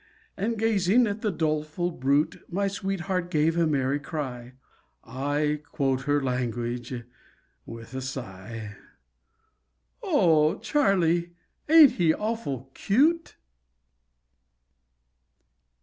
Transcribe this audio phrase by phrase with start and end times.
[0.35, 4.53] And gazing at the doleful brute My sweetheart gave a merry cry
[5.03, 7.03] I quote her language
[7.67, 8.77] with a sigh
[10.01, 11.35] "O Charlie,
[11.69, 13.35] ain't he awful cute?"